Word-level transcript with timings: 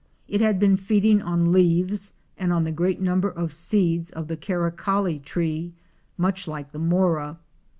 It 0.27 0.41
had 0.41 0.57
been 0.59 0.77
feeding 0.77 1.21
on 1.21 1.51
leaves 1.51 2.13
and 2.35 2.51
on 2.51 2.65
a 2.65 2.71
great 2.71 2.99
number 2.99 3.29
of 3.29 3.53
seeds 3.53 4.09
of 4.09 4.27
the 4.29 4.35
Kakaralli 4.35 5.19
tree, 5.23 5.73
much 6.17 6.47
like 6.47 6.71
the 6.71 6.79
mora. 6.79 7.37